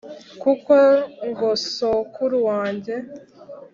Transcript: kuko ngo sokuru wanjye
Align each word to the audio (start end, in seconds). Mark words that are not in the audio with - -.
kuko 0.41 0.73
ngo 1.27 1.49
sokuru 1.75 2.37
wanjye 2.49 2.95